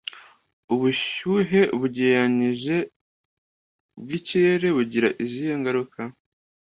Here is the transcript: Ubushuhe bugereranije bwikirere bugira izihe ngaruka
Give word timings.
Ubushuhe 0.73 1.61
bugereranije 1.79 2.75
bwikirere 4.01 4.67
bugira 4.77 5.07
izihe 5.23 5.53
ngaruka 5.59 5.99